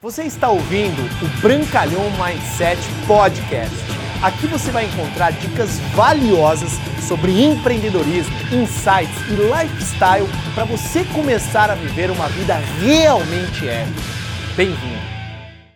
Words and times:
Você 0.00 0.22
está 0.22 0.48
ouvindo 0.48 1.02
o 1.02 1.40
Brancalhão 1.40 2.04
Mindset 2.12 2.80
Podcast. 3.04 3.74
Aqui 4.22 4.46
você 4.46 4.70
vai 4.70 4.84
encontrar 4.84 5.32
dicas 5.32 5.80
valiosas 5.92 6.70
sobre 7.08 7.42
empreendedorismo, 7.42 8.32
insights 8.52 9.18
e 9.28 9.34
lifestyle 9.34 10.28
para 10.54 10.64
você 10.66 11.04
começar 11.06 11.68
a 11.68 11.74
viver 11.74 12.12
uma 12.12 12.28
vida 12.28 12.54
realmente 12.80 13.68
épica. 13.68 14.00
Bem-vindo! 14.56 15.02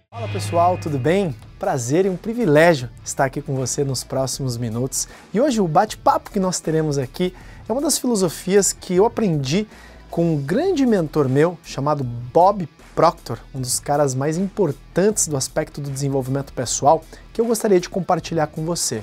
Fala 0.09 0.29
pessoal, 0.29 0.79
tudo 0.79 1.01
bem? 1.01 1.35
Prazer 1.59 2.07
e 2.07 2.09
um 2.09 2.17
privilégio 2.17 2.89
estar 3.05 3.25
aqui 3.25 3.43
com 3.43 3.57
você 3.57 3.83
nos 3.83 4.05
próximos 4.05 4.57
minutos. 4.57 5.09
E 5.35 5.41
hoje 5.41 5.61
o 5.61 5.67
bate-papo 5.67 6.31
que 6.31 6.39
nós 6.39 6.61
teremos 6.61 6.97
aqui 6.97 7.35
é 7.69 7.73
uma 7.73 7.83
das 7.83 7.99
filosofias 7.99 8.73
que 8.73 8.95
eu 8.95 9.05
aprendi 9.05 9.67
com 10.13 10.35
um 10.35 10.37
grande 10.37 10.85
mentor 10.85 11.27
meu 11.27 11.59
chamado 11.65 12.05
Bob 12.05 12.69
Proctor, 12.95 13.39
um 13.55 13.63
dos 13.63 13.81
caras 13.81 14.15
mais 14.15 14.37
importantes 14.37 15.27
do 15.27 15.39
aspecto 15.39 15.81
do 15.81 15.91
desenvolvimento 15.91 16.53
pessoal, 16.53 17.03
que 17.33 17.41
eu 17.41 17.47
gostaria 17.47 17.81
de 17.81 17.89
compartilhar 17.89 18.49
com 18.49 18.63
você, 18.63 19.03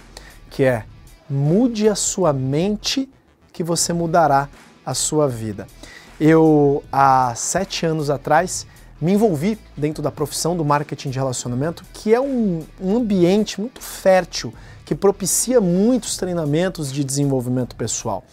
que 0.52 0.64
é 0.64 0.86
mude 1.28 1.90
a 1.90 1.96
sua 1.96 2.32
mente 2.32 3.10
que 3.52 3.64
você 3.64 3.92
mudará 3.92 4.48
a 4.86 4.94
sua 4.94 5.28
vida. 5.28 5.66
Eu, 6.22 6.84
há 6.92 7.34
sete 7.36 7.88
anos 7.88 8.12
atrás, 8.12 8.68
me 9.02 9.14
envolvi 9.14 9.58
dentro 9.76 10.04
da 10.04 10.12
profissão 10.12 10.56
do 10.56 10.64
marketing 10.64 11.10
de 11.10 11.18
relacionamento, 11.18 11.84
que 11.92 12.14
é 12.14 12.22
um, 12.22 12.64
um 12.80 12.98
ambiente 12.98 13.60
muito 13.60 13.82
fértil, 13.82 14.54
que 14.86 14.94
propicia 14.94 15.60
muitos 15.60 16.18
treinamentos 16.18 16.92
de 16.92 17.04
desenvolvimento 17.04 17.76
pessoal. 17.76 18.24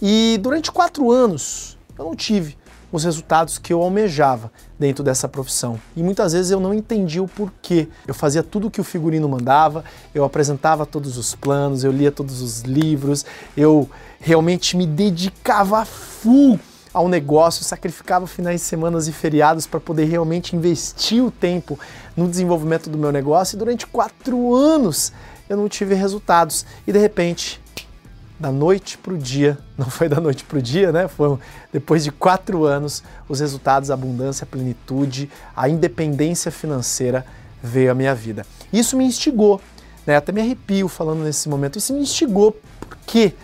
E 0.00 0.38
durante 0.40 0.70
quatro 0.70 1.10
anos 1.10 1.79
eu 2.00 2.06
não 2.06 2.16
tive 2.16 2.56
os 2.90 3.04
resultados 3.04 3.58
que 3.58 3.72
eu 3.72 3.82
almejava 3.82 4.50
dentro 4.78 5.04
dessa 5.04 5.28
profissão. 5.28 5.78
E 5.94 6.02
muitas 6.02 6.32
vezes 6.32 6.50
eu 6.50 6.58
não 6.58 6.72
entendia 6.72 7.22
o 7.22 7.28
porquê. 7.28 7.88
Eu 8.06 8.14
fazia 8.14 8.42
tudo 8.42 8.66
o 8.66 8.70
que 8.70 8.80
o 8.80 8.84
figurino 8.84 9.28
mandava, 9.28 9.84
eu 10.14 10.24
apresentava 10.24 10.86
todos 10.86 11.18
os 11.18 11.34
planos, 11.34 11.84
eu 11.84 11.92
lia 11.92 12.10
todos 12.10 12.40
os 12.40 12.62
livros, 12.62 13.24
eu 13.56 13.88
realmente 14.18 14.76
me 14.76 14.86
dedicava 14.86 15.84
full 15.84 16.58
ao 16.92 17.06
negócio, 17.06 17.62
sacrificava 17.64 18.26
finais 18.26 18.62
de 18.62 18.66
semana 18.66 18.98
e 18.98 19.12
feriados 19.12 19.66
para 19.66 19.78
poder 19.78 20.06
realmente 20.06 20.56
investir 20.56 21.22
o 21.22 21.30
tempo 21.30 21.78
no 22.16 22.26
desenvolvimento 22.26 22.88
do 22.88 22.98
meu 22.98 23.12
negócio. 23.12 23.56
E 23.56 23.58
durante 23.58 23.86
quatro 23.86 24.54
anos 24.54 25.12
eu 25.48 25.56
não 25.56 25.68
tive 25.68 25.94
resultados. 25.94 26.64
E 26.86 26.92
de 26.92 26.98
repente 26.98 27.59
da 28.40 28.50
noite 28.50 28.96
para 28.96 29.12
o 29.12 29.18
dia, 29.18 29.58
não 29.76 29.90
foi 29.90 30.08
da 30.08 30.18
noite 30.18 30.42
para 30.44 30.58
o 30.58 30.62
dia, 30.62 30.90
né? 30.90 31.06
Foram 31.06 31.38
depois 31.70 32.02
de 32.02 32.10
quatro 32.10 32.64
anos, 32.64 33.04
os 33.28 33.38
resultados, 33.40 33.90
a 33.90 33.94
abundância, 33.94 34.44
a 34.44 34.46
plenitude, 34.46 35.30
a 35.54 35.68
independência 35.68 36.50
financeira 36.50 37.26
veio 37.62 37.92
à 37.92 37.94
minha 37.94 38.14
vida. 38.14 38.46
Isso 38.72 38.96
me 38.96 39.04
instigou, 39.04 39.60
né? 40.06 40.16
Até 40.16 40.32
me 40.32 40.40
arrepio 40.40 40.88
falando 40.88 41.22
nesse 41.22 41.48
momento. 41.50 41.76
Isso 41.76 41.92
me 41.92 42.00
instigou 42.00 42.58
porque 42.80 43.34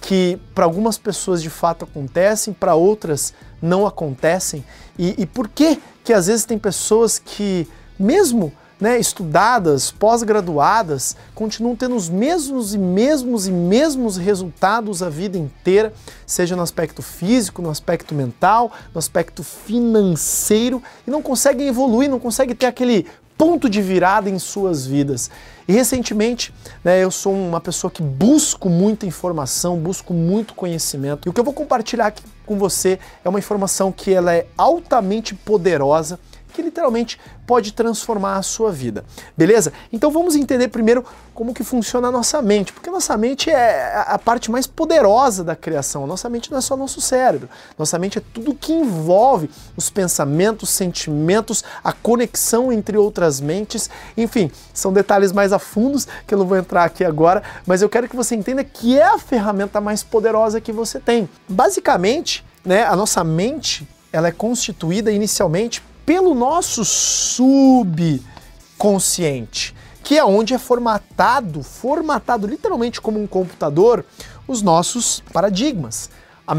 que 0.00 0.38
para 0.54 0.64
algumas 0.64 0.96
pessoas 0.96 1.42
de 1.42 1.50
fato 1.50 1.84
acontecem, 1.84 2.54
para 2.54 2.74
outras 2.74 3.34
não 3.60 3.86
acontecem. 3.86 4.64
E, 4.98 5.14
e 5.18 5.26
por 5.26 5.48
que 5.48 5.78
que 6.02 6.12
às 6.12 6.28
vezes 6.28 6.44
tem 6.44 6.58
pessoas 6.58 7.18
que 7.18 7.68
mesmo 7.98 8.52
né, 8.80 8.98
estudadas, 8.98 9.90
pós-graduadas, 9.90 11.16
continuam 11.34 11.74
tendo 11.74 11.96
os 11.96 12.08
mesmos 12.08 12.74
e 12.74 12.78
mesmos 12.78 13.46
e 13.46 13.52
mesmos 13.52 14.16
resultados 14.16 15.02
a 15.02 15.08
vida 15.08 15.38
inteira, 15.38 15.92
seja 16.26 16.54
no 16.54 16.62
aspecto 16.62 17.02
físico, 17.02 17.62
no 17.62 17.70
aspecto 17.70 18.14
mental, 18.14 18.70
no 18.94 18.98
aspecto 18.98 19.42
financeiro, 19.42 20.82
e 21.06 21.10
não 21.10 21.22
conseguem 21.22 21.68
evoluir, 21.68 22.10
não 22.10 22.20
conseguem 22.20 22.54
ter 22.54 22.66
aquele 22.66 23.06
ponto 23.36 23.68
de 23.68 23.82
virada 23.82 24.30
em 24.30 24.38
suas 24.38 24.86
vidas. 24.86 25.30
E 25.68 25.72
recentemente, 25.72 26.54
né, 26.82 27.02
eu 27.02 27.10
sou 27.10 27.34
uma 27.34 27.60
pessoa 27.60 27.90
que 27.90 28.02
busco 28.02 28.68
muita 28.68 29.04
informação, 29.04 29.78
busco 29.78 30.14
muito 30.14 30.54
conhecimento. 30.54 31.26
E 31.26 31.28
o 31.28 31.32
que 31.32 31.40
eu 31.40 31.44
vou 31.44 31.52
compartilhar 31.52 32.06
aqui 32.06 32.22
com 32.46 32.56
você 32.56 32.98
é 33.24 33.28
uma 33.28 33.38
informação 33.38 33.90
que 33.90 34.12
ela 34.12 34.34
é 34.34 34.46
altamente 34.56 35.34
poderosa 35.34 36.18
que 36.56 36.62
literalmente 36.62 37.20
pode 37.46 37.72
transformar 37.72 38.36
a 38.36 38.42
sua 38.42 38.72
vida. 38.72 39.04
Beleza? 39.36 39.72
Então 39.92 40.10
vamos 40.10 40.34
entender 40.34 40.68
primeiro 40.68 41.04
como 41.34 41.52
que 41.52 41.62
funciona 41.62 42.08
a 42.08 42.10
nossa 42.10 42.40
mente, 42.40 42.72
porque 42.72 42.88
a 42.88 42.92
nossa 42.92 43.14
mente 43.18 43.50
é 43.50 44.04
a 44.06 44.18
parte 44.18 44.50
mais 44.50 44.66
poderosa 44.66 45.44
da 45.44 45.54
criação. 45.54 46.06
Nossa 46.06 46.30
mente 46.30 46.50
não 46.50 46.56
é 46.56 46.62
só 46.62 46.74
nosso 46.74 46.98
cérebro. 46.98 47.48
Nossa 47.78 47.98
mente 47.98 48.16
é 48.16 48.22
tudo 48.32 48.54
que 48.54 48.72
envolve 48.72 49.50
os 49.76 49.90
pensamentos, 49.90 50.70
sentimentos, 50.70 51.62
a 51.84 51.92
conexão 51.92 52.72
entre 52.72 52.96
outras 52.96 53.38
mentes. 53.38 53.90
Enfim, 54.16 54.50
são 54.72 54.92
detalhes 54.92 55.32
mais 55.32 55.52
a 55.52 55.58
fundos 55.58 56.08
que 56.26 56.32
eu 56.32 56.38
não 56.38 56.46
vou 56.46 56.56
entrar 56.56 56.84
aqui 56.84 57.04
agora, 57.04 57.42
mas 57.66 57.82
eu 57.82 57.88
quero 57.88 58.08
que 58.08 58.16
você 58.16 58.34
entenda 58.34 58.64
que 58.64 58.98
é 58.98 59.04
a 59.04 59.18
ferramenta 59.18 59.78
mais 59.78 60.02
poderosa 60.02 60.58
que 60.58 60.72
você 60.72 60.98
tem. 60.98 61.28
Basicamente, 61.46 62.42
né, 62.64 62.84
a 62.84 62.96
nossa 62.96 63.22
mente, 63.22 63.86
ela 64.10 64.28
é 64.28 64.32
constituída 64.32 65.12
inicialmente 65.12 65.82
pelo 66.06 66.34
nosso 66.34 66.82
subconsciente, 66.84 69.74
que 70.04 70.16
é 70.16 70.24
onde 70.24 70.54
é 70.54 70.58
formatado, 70.58 71.64
formatado 71.64 72.46
literalmente 72.46 73.00
como 73.00 73.20
um 73.20 73.26
computador, 73.26 74.06
os 74.46 74.62
nossos 74.62 75.20
paradigmas. 75.32 76.08
A, 76.46 76.54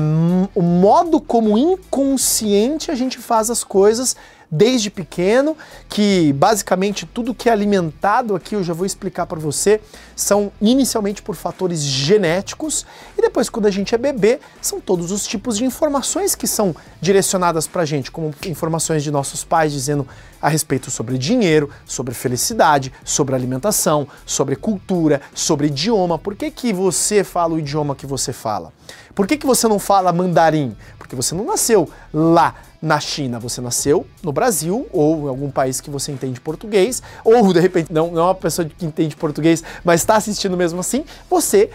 o 0.54 0.62
modo 0.62 1.22
como 1.22 1.58
inconsciente 1.58 2.92
a 2.92 2.96
gente 2.96 3.20
faz 3.20 3.50
as 3.50 3.64
coisas 3.64 4.18
desde 4.50 4.90
pequeno, 4.90 5.58
que 5.90 6.32
basicamente 6.34 7.06
tudo 7.06 7.34
que 7.34 7.50
é 7.50 7.52
alimentado 7.52 8.36
aqui, 8.36 8.56
eu 8.56 8.64
já 8.64 8.74
vou 8.74 8.86
explicar 8.86 9.26
para 9.26 9.40
você, 9.40 9.82
são 10.16 10.52
inicialmente 10.62 11.22
por 11.22 11.36
fatores 11.36 11.82
genéticos 11.82 12.86
e 13.18 13.22
depois 13.22 13.50
quando 13.50 13.66
a 13.66 13.72
gente 13.72 13.94
é 13.94 13.98
bebê, 13.98 14.40
são 14.62 14.80
todos 14.80 15.12
os 15.12 15.28
tipos 15.28 15.58
de 15.58 15.66
informações 15.66 16.36
que 16.36 16.48
são 16.48 16.76
direcionadas 17.02 17.68
para 17.68 17.82
a 17.82 17.86
gente, 17.86 18.12
como 18.12 18.34
informações 18.46 19.04
de 19.04 19.12
nossos 19.12 19.44
pais 19.44 19.72
dizendo 19.72 20.08
a 20.42 20.50
respeito 20.50 20.90
sobre 20.90 21.18
dinheiro, 21.18 21.70
sobre 21.86 22.14
felicidade, 22.14 22.94
sobre 23.04 23.36
alimentação, 23.36 24.08
sobre 24.26 24.56
cultura, 24.56 25.22
sobre 25.34 25.68
idioma. 25.68 26.18
Por 26.18 26.36
que, 26.36 26.52
que 26.52 26.72
você 26.72 27.24
fala 27.24 27.56
o 27.56 27.60
idioma 27.60 27.96
que 27.96 28.06
você 28.06 28.32
fala? 28.32 28.72
Por 29.14 29.26
que, 29.26 29.38
que 29.38 29.48
você 29.48 29.68
não 29.68 29.80
fala 29.80 30.14
mandarim? 30.14 30.76
Porque 30.98 31.16
você 31.16 31.34
não 31.34 31.46
nasceu 31.46 31.90
lá 32.14 32.56
na 32.82 33.00
China, 33.00 33.40
você 33.40 33.60
nasceu 33.60 34.06
no 34.22 34.32
Brasil 34.32 34.88
ou 34.92 35.26
em 35.26 35.30
algum 35.30 35.50
país 35.50 35.82
que 35.82 35.90
você 35.90 36.12
entende 36.12 36.40
português, 36.40 37.02
ou 37.24 37.52
de 37.52 37.60
repente 37.60 37.92
não, 37.92 38.12
não 38.12 38.22
é 38.22 38.26
uma 38.26 38.36
pessoa 38.36 38.68
que 38.68 38.86
entende 38.86 39.16
português, 39.16 39.64
mas 39.84 40.02
está 40.02 40.16
assistindo 40.16 40.56
mesmo 40.56 40.80
assim, 40.80 41.04
você 41.30 41.70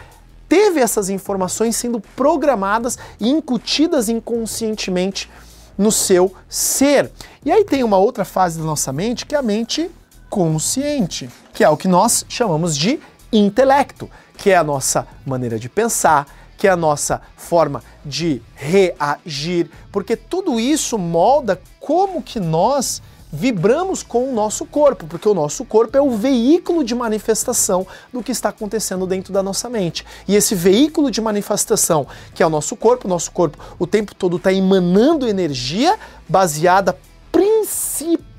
teve 0.48 0.80
essas 0.80 1.08
informações 1.08 1.76
sendo 1.76 2.00
programadas 2.14 2.98
e 3.18 3.28
incutidas 3.28 4.08
inconscientemente 4.08 5.30
no 5.78 5.90
seu 5.90 6.34
ser. 6.48 7.10
E 7.44 7.50
aí 7.50 7.64
tem 7.64 7.82
uma 7.82 7.96
outra 7.96 8.24
fase 8.24 8.58
da 8.58 8.64
nossa 8.64 8.92
mente 8.92 9.26
que 9.26 9.34
é 9.34 9.38
a 9.38 9.42
mente 9.42 9.90
consciente, 10.28 11.28
que 11.52 11.64
é 11.64 11.68
o 11.68 11.76
que 11.76 11.88
nós 11.88 12.24
chamamos 12.28 12.76
de 12.76 13.00
intelecto, 13.32 14.10
que 14.36 14.50
é 14.50 14.56
a 14.56 14.64
nossa 14.64 15.06
maneira 15.26 15.58
de 15.58 15.68
pensar, 15.68 16.26
que 16.56 16.68
é 16.68 16.70
a 16.70 16.76
nossa 16.76 17.20
forma 17.36 17.82
de 18.04 18.42
reagir, 18.54 19.70
porque 19.90 20.16
tudo 20.16 20.60
isso 20.60 20.98
molda 20.98 21.60
como 21.80 22.22
que 22.22 22.38
nós 22.38 23.02
vibramos 23.32 24.02
com 24.02 24.28
o 24.28 24.34
nosso 24.34 24.66
corpo, 24.66 25.06
porque 25.06 25.26
o 25.26 25.32
nosso 25.32 25.64
corpo 25.64 25.96
é 25.96 26.02
o 26.02 26.10
veículo 26.10 26.84
de 26.84 26.94
manifestação 26.94 27.86
do 28.12 28.22
que 28.22 28.30
está 28.30 28.50
acontecendo 28.50 29.06
dentro 29.06 29.32
da 29.32 29.42
nossa 29.42 29.70
mente. 29.70 30.04
E 30.28 30.36
esse 30.36 30.54
veículo 30.54 31.10
de 31.10 31.20
manifestação, 31.20 32.06
que 32.34 32.42
é 32.42 32.46
o 32.46 32.50
nosso 32.50 32.76
corpo, 32.76 33.06
o 33.06 33.10
nosso 33.10 33.32
corpo 33.32 33.58
o 33.78 33.86
tempo 33.86 34.14
todo 34.14 34.36
está 34.36 34.52
emanando 34.52 35.26
energia 35.26 35.98
baseada 36.28 36.98
principalmente 37.30 38.31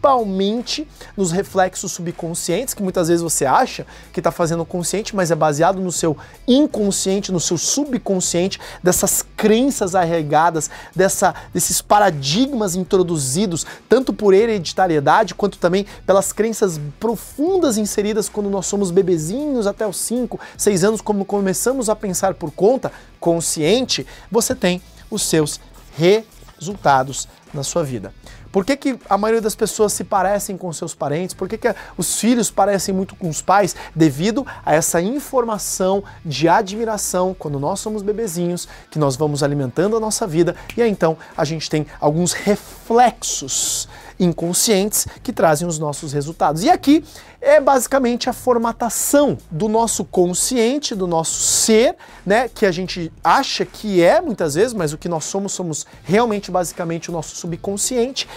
nos 1.15 1.31
reflexos 1.31 1.93
subconscientes, 1.93 2.73
que 2.73 2.83
muitas 2.83 3.07
vezes 3.07 3.23
você 3.23 3.45
acha 3.45 3.87
que 4.11 4.19
está 4.19 4.31
fazendo 4.31 4.65
consciente, 4.65 5.15
mas 5.15 5.31
é 5.31 5.35
baseado 5.35 5.79
no 5.79 5.91
seu 5.91 6.17
inconsciente, 6.45 7.31
no 7.31 7.39
seu 7.39 7.57
subconsciente, 7.57 8.59
dessas 8.83 9.25
crenças 9.37 9.95
arregadas, 9.95 10.69
dessa, 10.93 11.33
desses 11.53 11.81
paradigmas 11.81 12.75
introduzidos, 12.75 13.65
tanto 13.87 14.13
por 14.13 14.33
hereditariedade, 14.33 15.33
quanto 15.33 15.57
também 15.57 15.85
pelas 16.05 16.33
crenças 16.33 16.79
profundas 16.99 17.77
inseridas 17.77 18.27
quando 18.27 18.49
nós 18.49 18.65
somos 18.65 18.91
bebezinhos 18.91 19.67
até 19.67 19.87
os 19.87 19.97
5, 19.97 20.39
6 20.57 20.83
anos, 20.83 21.01
como 21.01 21.23
começamos 21.23 21.87
a 21.87 21.95
pensar 21.95 22.33
por 22.33 22.51
conta 22.51 22.91
consciente, 23.19 24.05
você 24.29 24.53
tem 24.53 24.81
os 25.09 25.23
seus 25.23 25.61
resultados 25.95 27.27
na 27.53 27.63
sua 27.63 27.83
vida. 27.83 28.13
Por 28.53 28.63
que, 28.63 28.77
que 28.77 28.99
a 29.09 29.17
maioria 29.17 29.41
das 29.41 29.55
pessoas 29.55 29.93
se 29.93 30.03
parecem 30.03 30.55
com 30.55 30.71
seus 30.71 30.93
parentes? 30.93 31.33
Por 31.33 31.49
que, 31.49 31.57
que 31.57 31.75
os 31.97 32.19
filhos 32.19 32.51
parecem 32.51 32.93
muito 32.93 33.15
com 33.15 33.27
os 33.27 33.41
pais? 33.41 33.75
Devido 33.95 34.45
a 34.63 34.75
essa 34.75 35.01
informação 35.01 36.03
de 36.23 36.47
admiração 36.47 37.35
quando 37.37 37.59
nós 37.59 37.79
somos 37.79 38.03
bebezinhos, 38.03 38.67
que 38.91 38.99
nós 38.99 39.15
vamos 39.15 39.41
alimentando 39.41 39.97
a 39.97 39.99
nossa 39.99 40.27
vida 40.27 40.55
e 40.77 40.83
aí 40.83 40.91
então 40.91 41.17
a 41.35 41.43
gente 41.43 41.67
tem 41.67 41.87
alguns 41.99 42.33
reflexos 42.33 43.89
inconscientes 44.19 45.07
que 45.21 45.33
trazem 45.33 45.67
os 45.67 45.79
nossos 45.79 46.13
resultados. 46.13 46.63
E 46.63 46.69
aqui 46.69 47.03
é 47.41 47.59
basicamente 47.59 48.29
a 48.29 48.33
formatação 48.33 49.37
do 49.51 49.67
nosso 49.67 50.05
consciente, 50.05 50.95
do 50.95 51.05
nosso 51.05 51.41
ser, 51.41 51.95
né, 52.25 52.47
que 52.47 52.65
a 52.65 52.71
gente 52.71 53.11
acha 53.21 53.65
que 53.65 54.01
é 54.01 54.21
muitas 54.21 54.55
vezes, 54.55 54.73
mas 54.73 54.93
o 54.93 54.97
que 54.97 55.09
nós 55.09 55.25
somos 55.25 55.51
somos 55.51 55.85
realmente 56.03 56.49
basicamente 56.49 57.09
o 57.09 57.13
nosso 57.13 57.35
subconsciente. 57.35 58.27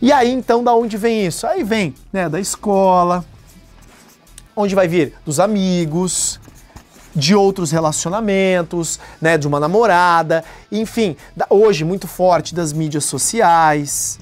E 0.00 0.12
aí 0.12 0.30
então 0.30 0.62
da 0.62 0.74
onde 0.74 0.96
vem 0.96 1.26
isso? 1.26 1.46
Aí 1.46 1.64
vem, 1.64 1.94
né, 2.12 2.28
da 2.28 2.38
escola, 2.38 3.24
onde 4.54 4.74
vai 4.74 4.86
vir 4.86 5.14
dos 5.24 5.40
amigos, 5.40 6.38
de 7.14 7.34
outros 7.34 7.70
relacionamentos, 7.70 9.00
né, 9.20 9.38
de 9.38 9.48
uma 9.48 9.58
namorada, 9.58 10.44
enfim, 10.70 11.16
hoje 11.48 11.84
muito 11.84 12.06
forte 12.06 12.54
das 12.54 12.72
mídias 12.72 13.04
sociais 13.06 14.18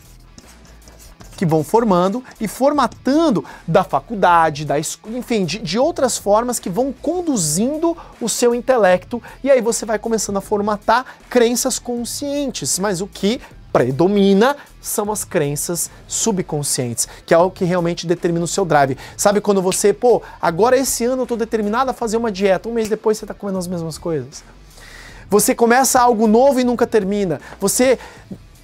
que 1.37 1.45
vão 1.45 1.65
formando 1.65 2.23
e 2.41 2.47
formatando 2.47 3.45
da 3.67 3.83
faculdade, 3.83 4.65
da 4.65 4.77
enfim, 4.79 5.45
de, 5.45 5.59
de 5.59 5.79
outras 5.79 6.17
formas 6.17 6.61
que 6.61 6.71
vão 6.71 6.93
conduzindo 6.93 7.97
o 8.21 8.29
seu 8.29 8.55
intelecto 8.55 9.21
e 9.43 9.51
aí 9.51 9.61
você 9.61 9.85
vai 9.85 9.99
começando 9.99 10.37
a 10.37 10.41
formatar 10.41 11.05
crenças 11.29 11.79
conscientes, 11.81 12.79
mas 12.79 13.01
o 13.01 13.09
que 13.09 13.41
predomina 13.75 14.57
são 14.81 15.11
as 15.11 15.25
crenças 15.25 15.91
subconscientes, 16.07 17.09
que 17.27 17.35
é 17.35 17.39
o 17.39 17.51
que 17.51 17.65
realmente 17.65 18.07
determina 18.07 18.45
o 18.45 18.49
seu 18.49 18.65
drive. 18.65 18.97
Sabe 19.17 19.41
quando 19.41 19.61
você, 19.61 19.93
pô, 19.93 20.23
agora 20.41 20.77
esse 20.77 21.05
ano 21.05 21.23
eu 21.23 21.27
tô 21.27 21.35
determinado 21.35 21.91
a 21.91 21.93
fazer 21.93 22.17
uma 22.17 22.31
dieta, 22.31 22.69
um 22.69 22.73
mês 22.73 22.89
depois 22.89 23.19
você 23.19 23.27
tá 23.27 23.35
comendo 23.35 23.59
as 23.59 23.67
mesmas 23.67 23.99
coisas. 23.99 24.45
Você 25.29 25.57
começa 25.57 26.01
algo 26.01 26.29
novo 26.29 26.61
e 26.61 26.65
nunca 26.65 26.87
termina. 26.87 27.41
Você 27.59 27.99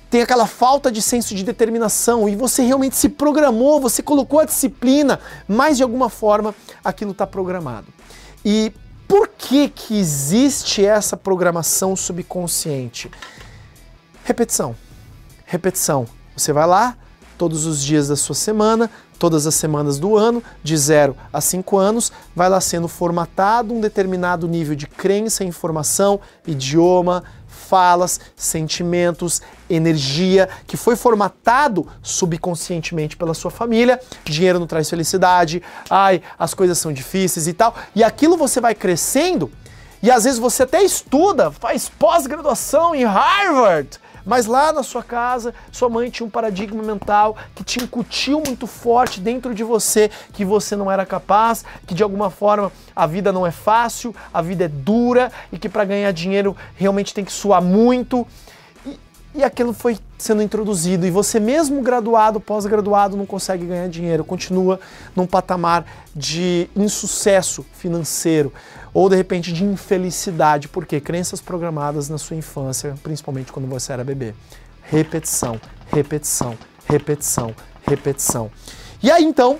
tem 0.08 0.22
aquela 0.22 0.46
falta 0.46 0.92
de 0.92 1.02
senso 1.02 1.34
de 1.34 1.42
determinação 1.42 2.28
e 2.28 2.36
você 2.36 2.62
realmente 2.62 2.94
se 2.94 3.08
programou, 3.08 3.80
você 3.80 4.04
colocou 4.04 4.38
a 4.38 4.44
disciplina, 4.44 5.18
mas 5.48 5.76
de 5.76 5.82
alguma 5.82 6.08
forma 6.08 6.54
aquilo 6.84 7.10
está 7.10 7.26
programado. 7.26 7.88
E 8.44 8.72
por 9.08 9.26
que 9.26 9.68
que 9.70 9.98
existe 9.98 10.86
essa 10.86 11.16
programação 11.16 11.96
subconsciente? 11.96 13.10
Repetição 14.22 14.76
repetição. 15.50 16.06
Você 16.36 16.52
vai 16.52 16.66
lá 16.66 16.96
todos 17.36 17.66
os 17.66 17.82
dias 17.82 18.06
da 18.06 18.14
sua 18.16 18.36
semana, 18.36 18.88
todas 19.18 19.46
as 19.46 19.54
semanas 19.54 19.98
do 19.98 20.16
ano, 20.16 20.42
de 20.62 20.76
0 20.76 21.16
a 21.32 21.40
5 21.40 21.76
anos, 21.76 22.12
vai 22.36 22.48
lá 22.48 22.60
sendo 22.60 22.86
formatado 22.86 23.74
um 23.74 23.80
determinado 23.80 24.46
nível 24.46 24.76
de 24.76 24.86
crença, 24.86 25.42
informação, 25.42 26.20
idioma, 26.46 27.24
falas, 27.48 28.20
sentimentos, 28.36 29.42
energia, 29.68 30.48
que 30.66 30.76
foi 30.76 30.94
formatado 30.94 31.86
subconscientemente 32.00 33.16
pela 33.16 33.34
sua 33.34 33.50
família. 33.50 34.00
Dinheiro 34.24 34.60
não 34.60 34.66
traz 34.66 34.88
felicidade, 34.88 35.62
ai, 35.88 36.22
as 36.38 36.54
coisas 36.54 36.78
são 36.78 36.92
difíceis 36.92 37.48
e 37.48 37.52
tal. 37.52 37.74
E 37.94 38.04
aquilo 38.04 38.36
você 38.36 38.60
vai 38.60 38.74
crescendo 38.74 39.50
e 40.02 40.10
às 40.10 40.24
vezes 40.24 40.38
você 40.38 40.62
até 40.62 40.82
estuda, 40.82 41.50
faz 41.50 41.88
pós-graduação 41.88 42.94
em 42.94 43.04
Harvard 43.04 43.98
mas 44.30 44.46
lá 44.46 44.72
na 44.72 44.84
sua 44.84 45.02
casa, 45.02 45.52
sua 45.72 45.88
mãe 45.88 46.08
tinha 46.08 46.24
um 46.24 46.30
paradigma 46.30 46.84
mental 46.84 47.36
que 47.52 47.64
te 47.64 47.82
incutiu 47.82 48.40
muito 48.46 48.64
forte 48.64 49.18
dentro 49.18 49.52
de 49.52 49.64
você 49.64 50.08
que 50.32 50.44
você 50.44 50.76
não 50.76 50.88
era 50.88 51.04
capaz, 51.04 51.64
que 51.84 51.94
de 51.94 52.04
alguma 52.04 52.30
forma 52.30 52.70
a 52.94 53.08
vida 53.08 53.32
não 53.32 53.44
é 53.44 53.50
fácil, 53.50 54.14
a 54.32 54.40
vida 54.40 54.66
é 54.66 54.68
dura 54.68 55.32
e 55.50 55.58
que 55.58 55.68
para 55.68 55.84
ganhar 55.84 56.12
dinheiro 56.12 56.56
realmente 56.76 57.12
tem 57.12 57.24
que 57.24 57.32
suar 57.32 57.60
muito. 57.60 58.24
E, 58.86 59.00
e 59.34 59.42
aquilo 59.42 59.72
foi 59.72 59.98
sendo 60.16 60.42
introduzido 60.42 61.04
e 61.04 61.10
você 61.10 61.40
mesmo 61.40 61.82
graduado, 61.82 62.38
pós-graduado, 62.38 63.16
não 63.16 63.26
consegue 63.26 63.66
ganhar 63.66 63.88
dinheiro, 63.88 64.22
continua 64.22 64.78
num 65.16 65.26
patamar 65.26 65.84
de 66.14 66.70
insucesso 66.76 67.66
financeiro 67.72 68.52
ou 68.92 69.08
de 69.08 69.16
repente 69.16 69.52
de 69.52 69.64
infelicidade, 69.64 70.68
porque 70.68 71.00
crenças 71.00 71.40
programadas 71.40 72.08
na 72.08 72.18
sua 72.18 72.36
infância, 72.36 72.94
principalmente 73.02 73.52
quando 73.52 73.68
você 73.68 73.92
era 73.92 74.04
bebê. 74.04 74.34
Repetição, 74.82 75.60
repetição, 75.92 76.56
repetição, 76.86 77.54
repetição. 77.86 78.50
E 79.02 79.10
aí 79.10 79.24
então, 79.24 79.58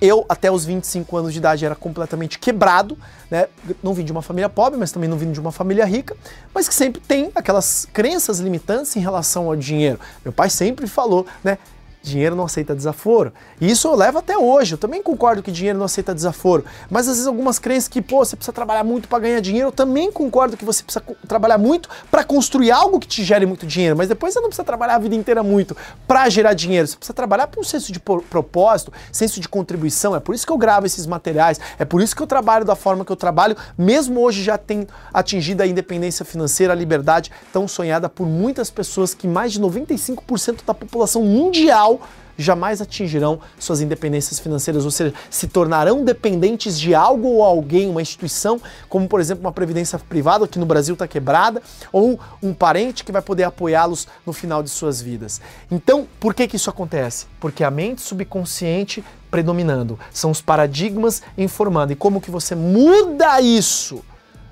eu, 0.00 0.26
até 0.28 0.50
os 0.50 0.64
25 0.64 1.16
anos 1.16 1.32
de 1.32 1.38
idade, 1.38 1.64
era 1.64 1.74
completamente 1.74 2.38
quebrado, 2.38 2.98
né? 3.30 3.48
Não 3.82 3.94
vim 3.94 4.04
de 4.04 4.12
uma 4.12 4.22
família 4.22 4.48
pobre, 4.48 4.78
mas 4.78 4.92
também 4.92 5.08
não 5.08 5.16
vim 5.16 5.32
de 5.32 5.40
uma 5.40 5.50
família 5.50 5.84
rica, 5.84 6.14
mas 6.54 6.68
que 6.68 6.74
sempre 6.74 7.00
tem 7.00 7.30
aquelas 7.34 7.88
crenças 7.92 8.38
limitantes 8.38 8.94
em 8.96 9.00
relação 9.00 9.46
ao 9.46 9.56
dinheiro. 9.56 9.98
Meu 10.24 10.32
pai 10.32 10.50
sempre 10.50 10.86
falou, 10.86 11.26
né? 11.42 11.58
Dinheiro 12.06 12.36
não 12.36 12.44
aceita 12.44 12.72
desaforo. 12.72 13.32
E 13.60 13.68
isso 13.68 13.88
eu 13.88 13.96
levo 13.96 14.18
até 14.18 14.38
hoje. 14.38 14.74
Eu 14.74 14.78
também 14.78 15.02
concordo 15.02 15.42
que 15.42 15.50
dinheiro 15.50 15.76
não 15.76 15.86
aceita 15.86 16.14
desaforo. 16.14 16.64
Mas 16.88 17.08
às 17.08 17.14
vezes 17.14 17.26
algumas 17.26 17.58
crenças 17.58 17.88
que, 17.88 18.00
pô, 18.00 18.24
você 18.24 18.36
precisa 18.36 18.52
trabalhar 18.52 18.84
muito 18.84 19.08
para 19.08 19.18
ganhar 19.18 19.40
dinheiro, 19.40 19.68
eu 19.68 19.72
também 19.72 20.12
concordo 20.12 20.56
que 20.56 20.64
você 20.64 20.84
precisa 20.84 21.04
trabalhar 21.26 21.58
muito 21.58 21.88
para 22.08 22.22
construir 22.22 22.70
algo 22.70 23.00
que 23.00 23.08
te 23.08 23.24
gere 23.24 23.44
muito 23.44 23.66
dinheiro. 23.66 23.96
Mas 23.96 24.08
depois 24.08 24.32
você 24.32 24.40
não 24.40 24.48
precisa 24.48 24.62
trabalhar 24.62 24.94
a 24.94 24.98
vida 24.98 25.16
inteira 25.16 25.42
muito 25.42 25.76
para 26.06 26.28
gerar 26.28 26.54
dinheiro. 26.54 26.86
Você 26.86 26.96
precisa 26.96 27.14
trabalhar 27.14 27.48
para 27.48 27.60
um 27.60 27.64
senso 27.64 27.92
de 27.92 27.98
propósito, 27.98 28.92
senso 29.10 29.40
de 29.40 29.48
contribuição. 29.48 30.14
É 30.14 30.20
por 30.20 30.32
isso 30.32 30.46
que 30.46 30.52
eu 30.52 30.58
gravo 30.58 30.86
esses 30.86 31.06
materiais. 31.06 31.60
É 31.76 31.84
por 31.84 32.00
isso 32.00 32.14
que 32.14 32.22
eu 32.22 32.26
trabalho 32.26 32.64
da 32.64 32.76
forma 32.76 33.04
que 33.04 33.10
eu 33.10 33.16
trabalho, 33.16 33.56
mesmo 33.76 34.20
hoje 34.20 34.44
já 34.44 34.56
tem 34.56 34.86
atingido 35.12 35.62
a 35.62 35.66
independência 35.66 36.24
financeira, 36.24 36.72
a 36.72 36.76
liberdade 36.76 37.32
tão 37.52 37.66
sonhada 37.66 38.08
por 38.08 38.26
muitas 38.26 38.70
pessoas 38.70 39.12
que 39.12 39.26
mais 39.26 39.52
de 39.52 39.60
95% 39.60 40.64
da 40.64 40.72
população 40.72 41.22
mundial 41.22 41.95
jamais 42.38 42.80
atingirão 42.80 43.40
suas 43.58 43.80
independências 43.80 44.38
financeiras, 44.38 44.84
ou 44.84 44.90
seja, 44.90 45.14
se 45.30 45.48
tornarão 45.48 46.04
dependentes 46.04 46.78
de 46.78 46.94
algo 46.94 47.28
ou 47.28 47.42
alguém, 47.42 47.88
uma 47.88 48.02
instituição, 48.02 48.60
como 48.88 49.08
por 49.08 49.20
exemplo 49.20 49.44
uma 49.44 49.52
previdência 49.52 49.98
privada 49.98 50.46
que 50.46 50.58
no 50.58 50.66
Brasil 50.66 50.92
está 50.92 51.08
quebrada, 51.08 51.62
ou 51.92 52.20
um 52.42 52.52
parente 52.52 53.04
que 53.04 53.12
vai 53.12 53.22
poder 53.22 53.44
apoiá-los 53.44 54.06
no 54.26 54.32
final 54.32 54.62
de 54.62 54.68
suas 54.68 55.00
vidas. 55.00 55.40
Então, 55.70 56.06
por 56.20 56.34
que, 56.34 56.46
que 56.46 56.56
isso 56.56 56.70
acontece? 56.70 57.26
Porque 57.40 57.64
a 57.64 57.70
mente 57.70 58.02
subconsciente 58.02 59.02
predominando, 59.30 59.98
são 60.12 60.30
os 60.30 60.40
paradigmas 60.40 61.22
informando. 61.36 61.92
E 61.92 61.96
como 61.96 62.20
que 62.20 62.30
você 62.30 62.54
muda 62.54 63.40
isso? 63.40 64.02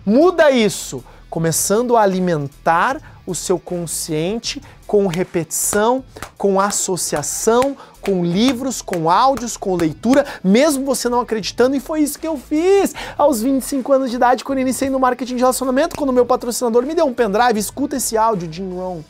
Muda 0.04 0.50
isso, 0.50 1.02
começando 1.30 1.96
a 1.96 2.02
alimentar 2.02 3.00
o 3.26 3.34
seu 3.34 3.58
consciente 3.58 4.60
com 4.94 5.08
repetição, 5.08 6.04
com 6.38 6.60
associação, 6.60 7.76
com 8.00 8.24
livros, 8.24 8.80
com 8.80 9.10
áudios, 9.10 9.56
com 9.56 9.74
leitura, 9.74 10.24
mesmo 10.44 10.84
você 10.84 11.08
não 11.08 11.18
acreditando, 11.18 11.74
e 11.74 11.80
foi 11.80 12.02
isso 12.02 12.16
que 12.16 12.28
eu 12.28 12.38
fiz 12.38 12.94
aos 13.18 13.42
25 13.42 13.92
anos 13.92 14.10
de 14.10 14.14
idade, 14.14 14.44
quando 14.44 14.60
iniciei 14.60 14.88
no 14.88 15.00
marketing 15.00 15.34
de 15.34 15.40
relacionamento, 15.40 15.96
quando 15.96 16.12
meu 16.12 16.24
patrocinador 16.24 16.86
me 16.86 16.94
deu 16.94 17.06
um 17.06 17.12
pendrive, 17.12 17.58
escuta 17.58 17.96
esse 17.96 18.16
áudio, 18.16 18.52
Jim 18.52 18.72
Rohn. 18.72 19.00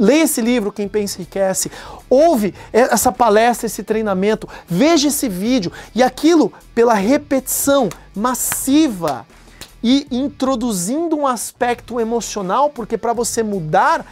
Leia 0.00 0.24
esse 0.24 0.40
livro, 0.40 0.72
Quem 0.72 0.88
Pensa 0.88 1.18
Enriquece. 1.18 1.70
Ouve 2.10 2.52
essa 2.72 3.12
palestra, 3.12 3.66
esse 3.66 3.84
treinamento. 3.84 4.48
Veja 4.66 5.06
esse 5.06 5.28
vídeo. 5.28 5.70
E 5.94 6.02
aquilo, 6.02 6.52
pela 6.74 6.94
repetição 6.94 7.88
massiva, 8.16 9.24
e 9.80 10.06
introduzindo 10.10 11.14
um 11.14 11.26
aspecto 11.26 12.00
emocional, 12.00 12.70
porque 12.70 12.96
para 12.96 13.12
você 13.12 13.42
mudar 13.42 14.04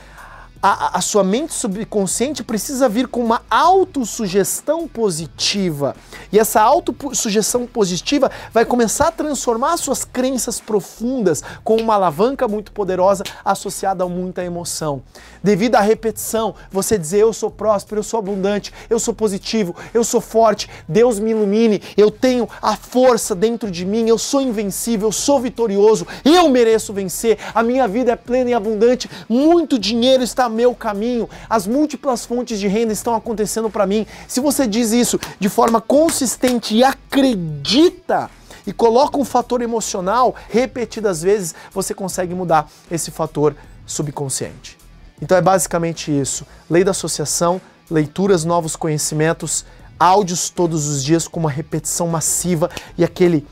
a, 0.63 0.99
a, 0.99 1.01
sua 1.01 1.25
mente 1.25 1.53
subconsciente 1.53 2.45
precisa 2.45 2.89
vir 2.89 3.09
com 3.09 3.21
uma 3.21 3.43
autossugestão 3.51 4.87
positiva. 4.87 5.97
E 6.31 6.39
essa 6.39 6.63
autossugestão 6.63 7.67
positiva 7.67 8.31
vai 8.55 8.65
começar 8.65 9.09
a 9.09 9.13
transformar 9.13 9.77
suas 9.77 10.05
crenças 10.05 10.61
profundas 10.61 11.43
com 11.65 11.77
uma 11.77 11.95
alavanca 11.95 12.47
muito 12.47 12.71
poderosa 12.71 13.25
associada 13.45 14.05
a 14.05 14.09
muita 14.09 14.45
emoção. 14.45 15.03
Devido 15.43 15.75
à 15.75 15.81
repetição, 15.81 16.55
você 16.71 16.97
dizer 16.97 17.19
eu 17.19 17.33
sou 17.33 17.51
próspero, 17.51 17.99
eu 17.99 18.05
sou 18.05 18.21
abundante, 18.21 18.73
eu 18.89 19.01
sou 19.01 19.13
positivo, 19.13 19.75
eu 19.93 20.05
sou 20.05 20.21
forte, 20.21 20.71
Deus 20.87 21.19
me 21.19 21.33
ilumine, 21.33 21.83
eu 21.97 22.09
tenho 22.09 22.49
a 22.63 22.77
força 22.77 23.35
dentro 23.35 23.69
de 23.69 23.85
mim, 23.85 24.09
eu 24.09 24.19
sou 24.19 24.41
invencível, 24.41 25.09
eu 25.09 25.13
sou 25.13 25.41
vitorioso, 25.41 26.07
eu 26.25 26.49
mereço 26.49 26.93
vencer, 26.93 27.37
a 27.53 27.65
minha 27.65 27.89
vida 27.89 28.13
é 28.13 28.17
plena 28.17 28.51
e 28.51 28.55
abundante, 28.55 29.11
muito 29.29 29.77
dinheiro 29.77 30.23
está 30.23 30.52
meu 30.53 30.75
caminho, 30.75 31.29
as 31.49 31.67
múltiplas 31.67 32.25
fontes 32.25 32.61
de 32.61 32.69
renda 32.69 32.93
estão 32.93 33.15
acontecendo 33.15 33.71
para 33.71 33.87
mim. 33.87 34.07
Se 34.29 34.41
você 34.41 34.67
diz 34.67 34.93
isso 34.93 35.19
de 35.41 35.49
forma 35.49 35.81
consistente 35.81 36.75
e 36.75 36.85
acredita, 36.85 38.31
e 38.67 38.73
coloca 38.73 39.19
um 39.19 39.25
fator 39.25 39.61
emocional 39.61 40.35
repetidas 40.49 41.23
vezes, 41.23 41.55
você 41.73 41.95
consegue 41.95 42.35
mudar 42.35 42.71
esse 42.91 43.11
fator 43.11 43.57
subconsciente. 43.87 44.79
Então 45.21 45.37
é 45.37 45.41
basicamente 45.41 46.11
isso: 46.11 46.47
lei 46.71 46.85
da 46.85 46.91
associação, 46.91 47.61
leituras, 47.91 48.45
novos 48.45 48.77
conhecimentos, 48.77 49.65
áudios 49.99 50.51
todos 50.51 50.87
os 50.89 51.03
dias 51.03 51.29
com 51.29 51.41
uma 51.41 51.51
repetição 51.51 52.09
massiva 52.09 52.71
e 52.97 53.05
aquele, 53.05 53.47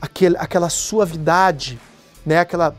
aquele 0.00 0.36
aquela 0.36 0.68
suavidade, 0.68 1.78
né? 2.24 2.40
Aquela 2.40 2.74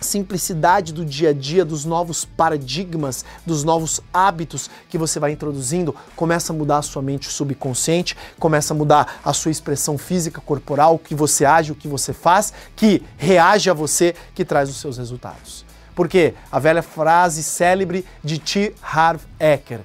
simplicidade 0.00 0.92
do 0.92 1.04
dia 1.04 1.30
a 1.30 1.32
dia, 1.32 1.64
dos 1.64 1.84
novos 1.84 2.24
paradigmas, 2.24 3.24
dos 3.44 3.64
novos 3.64 4.00
hábitos 4.12 4.70
que 4.88 4.98
você 4.98 5.18
vai 5.18 5.32
introduzindo, 5.32 5.94
começa 6.14 6.52
a 6.52 6.56
mudar 6.56 6.78
a 6.78 6.82
sua 6.82 7.02
mente 7.02 7.30
subconsciente, 7.30 8.16
começa 8.38 8.72
a 8.72 8.76
mudar 8.76 9.20
a 9.24 9.32
sua 9.32 9.50
expressão 9.50 9.98
física, 9.98 10.40
corporal, 10.40 10.94
o 10.94 10.98
que 10.98 11.14
você 11.14 11.44
age, 11.44 11.72
o 11.72 11.74
que 11.74 11.88
você 11.88 12.12
faz, 12.12 12.52
que 12.76 13.02
reage 13.16 13.70
a 13.70 13.74
você, 13.74 14.14
que 14.34 14.44
traz 14.44 14.68
os 14.70 14.76
seus 14.76 14.98
resultados. 14.98 15.64
Porque 15.94 16.34
a 16.50 16.58
velha 16.58 16.82
frase 16.82 17.42
célebre 17.42 18.04
de 18.22 18.38
T. 18.38 18.74
Harv 18.80 19.20
Eker, 19.40 19.80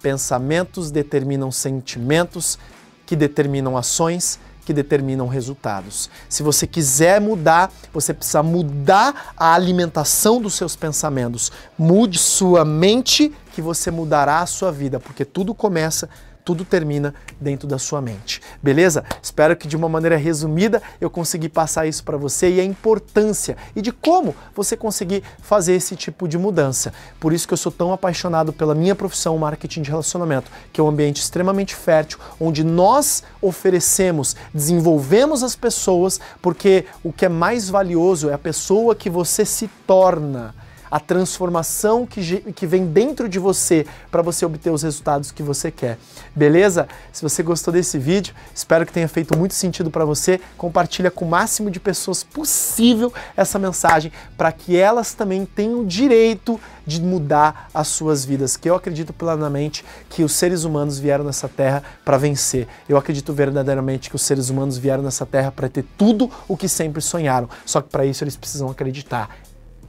pensamentos 0.00 0.90
determinam 0.90 1.50
sentimentos, 1.50 2.58
que 3.04 3.14
determinam 3.14 3.76
ações, 3.76 4.38
que 4.68 4.74
determinam 4.74 5.26
resultados. 5.28 6.10
Se 6.28 6.42
você 6.42 6.66
quiser 6.66 7.22
mudar, 7.22 7.72
você 7.90 8.12
precisa 8.12 8.42
mudar 8.42 9.32
a 9.34 9.54
alimentação 9.54 10.42
dos 10.42 10.52
seus 10.52 10.76
pensamentos. 10.76 11.50
Mude 11.78 12.18
sua 12.18 12.66
mente 12.66 13.32
que 13.54 13.62
você 13.62 13.90
mudará 13.90 14.40
a 14.40 14.46
sua 14.46 14.70
vida, 14.70 15.00
porque 15.00 15.24
tudo 15.24 15.54
começa 15.54 16.10
tudo 16.48 16.64
termina 16.64 17.14
dentro 17.38 17.68
da 17.68 17.78
sua 17.78 18.00
mente. 18.00 18.40
Beleza? 18.62 19.04
Espero 19.22 19.54
que 19.54 19.68
de 19.68 19.76
uma 19.76 19.86
maneira 19.86 20.16
resumida 20.16 20.80
eu 20.98 21.10
consegui 21.10 21.46
passar 21.46 21.86
isso 21.86 22.02
para 22.02 22.16
você 22.16 22.48
e 22.54 22.58
a 22.58 22.64
importância 22.64 23.54
e 23.76 23.82
de 23.82 23.92
como 23.92 24.34
você 24.56 24.74
conseguir 24.74 25.22
fazer 25.42 25.74
esse 25.74 25.94
tipo 25.94 26.26
de 26.26 26.38
mudança. 26.38 26.90
Por 27.20 27.34
isso 27.34 27.46
que 27.46 27.52
eu 27.52 27.58
sou 27.58 27.70
tão 27.70 27.92
apaixonado 27.92 28.50
pela 28.50 28.74
minha 28.74 28.94
profissão, 28.94 29.36
marketing 29.36 29.82
de 29.82 29.90
relacionamento, 29.90 30.50
que 30.72 30.80
é 30.80 30.84
um 30.84 30.88
ambiente 30.88 31.20
extremamente 31.20 31.74
fértil, 31.74 32.18
onde 32.40 32.64
nós 32.64 33.22
oferecemos, 33.42 34.34
desenvolvemos 34.54 35.42
as 35.42 35.54
pessoas, 35.54 36.18
porque 36.40 36.86
o 37.04 37.12
que 37.12 37.26
é 37.26 37.28
mais 37.28 37.68
valioso 37.68 38.30
é 38.30 38.32
a 38.32 38.38
pessoa 38.38 38.94
que 38.94 39.10
você 39.10 39.44
se 39.44 39.68
torna 39.86 40.54
a 40.90 41.00
transformação 41.00 42.06
que, 42.06 42.40
que 42.52 42.66
vem 42.66 42.86
dentro 42.86 43.28
de 43.28 43.38
você 43.38 43.86
para 44.10 44.22
você 44.22 44.44
obter 44.44 44.70
os 44.70 44.82
resultados 44.82 45.30
que 45.30 45.42
você 45.42 45.70
quer. 45.70 45.98
Beleza? 46.34 46.88
Se 47.12 47.22
você 47.22 47.42
gostou 47.42 47.72
desse 47.72 47.98
vídeo, 47.98 48.34
espero 48.54 48.86
que 48.86 48.92
tenha 48.92 49.08
feito 49.08 49.36
muito 49.36 49.54
sentido 49.54 49.90
para 49.90 50.04
você. 50.04 50.40
Compartilha 50.56 51.10
com 51.10 51.24
o 51.24 51.28
máximo 51.28 51.70
de 51.70 51.80
pessoas 51.80 52.22
possível 52.22 53.12
essa 53.36 53.58
mensagem 53.58 54.12
para 54.36 54.52
que 54.52 54.76
elas 54.76 55.14
também 55.14 55.44
tenham 55.44 55.80
o 55.80 55.86
direito 55.86 56.60
de 56.86 57.02
mudar 57.02 57.68
as 57.74 57.88
suas 57.88 58.24
vidas, 58.24 58.56
que 58.56 58.68
eu 58.68 58.74
acredito 58.74 59.12
plenamente 59.12 59.84
que 60.08 60.24
os 60.24 60.32
seres 60.32 60.64
humanos 60.64 60.98
vieram 60.98 61.22
nessa 61.22 61.46
terra 61.46 61.82
para 62.02 62.16
vencer. 62.16 62.66
Eu 62.88 62.96
acredito 62.96 63.32
verdadeiramente 63.34 64.08
que 64.08 64.16
os 64.16 64.22
seres 64.22 64.48
humanos 64.48 64.78
vieram 64.78 65.02
nessa 65.02 65.26
terra 65.26 65.52
para 65.52 65.68
ter 65.68 65.84
tudo 65.98 66.30
o 66.48 66.56
que 66.56 66.66
sempre 66.66 67.02
sonharam. 67.02 67.48
Só 67.66 67.82
que 67.82 67.90
para 67.90 68.06
isso 68.06 68.24
eles 68.24 68.36
precisam 68.36 68.70
acreditar 68.70 69.28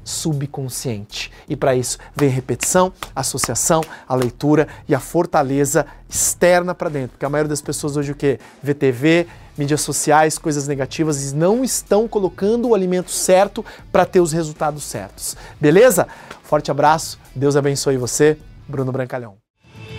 subconsciente. 0.09 1.31
E 1.47 1.55
para 1.55 1.75
isso 1.75 1.97
vem 2.15 2.29
repetição, 2.29 2.91
associação, 3.15 3.81
a 4.07 4.15
leitura 4.15 4.67
e 4.87 4.95
a 4.95 4.99
fortaleza 4.99 5.85
externa 6.09 6.73
para 6.73 6.89
dentro. 6.89 7.11
Porque 7.11 7.25
a 7.25 7.29
maioria 7.29 7.49
das 7.49 7.61
pessoas 7.61 7.95
hoje 7.95 8.11
o 8.11 8.15
que? 8.15 8.39
Vê 8.61 8.73
TV, 8.73 9.27
mídias 9.57 9.81
sociais, 9.81 10.37
coisas 10.37 10.67
negativas 10.67 11.31
e 11.31 11.35
não 11.35 11.63
estão 11.63 12.07
colocando 12.07 12.69
o 12.69 12.75
alimento 12.75 13.11
certo 13.11 13.63
para 13.91 14.05
ter 14.05 14.19
os 14.19 14.31
resultados 14.31 14.83
certos. 14.83 15.37
Beleza? 15.59 16.07
Forte 16.43 16.71
abraço, 16.71 17.19
Deus 17.35 17.55
abençoe 17.55 17.97
você. 17.97 18.37
Bruno 18.67 18.91
Brancalhão. 18.91 19.48